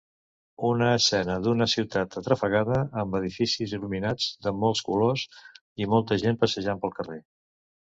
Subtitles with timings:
[0.69, 5.31] Una escena d'una ciutat atrafegada amb edificis il·luminats de molts colors
[5.85, 7.25] i molta gent passejant pel carrer.